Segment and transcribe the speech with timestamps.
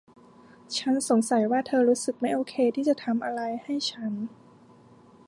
[0.77, 4.11] ฉันสงสัยว่าเธอรู้สึกไม่โอเคที่จะทำอะไรให้ฉัน